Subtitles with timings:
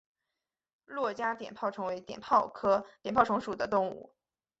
[0.87, 4.15] 珞珈碘泡虫为碘泡科碘泡虫属的动物。